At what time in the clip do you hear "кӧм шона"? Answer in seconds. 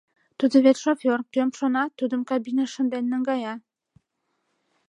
1.33-1.83